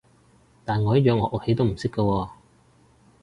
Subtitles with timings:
[0.65, 2.29] 但我一樣樂器都唔識㗎喎